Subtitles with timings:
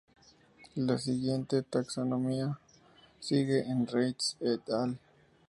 [0.77, 2.57] La siguiente taxonomía
[3.19, 4.97] sigue a Reisz "et al.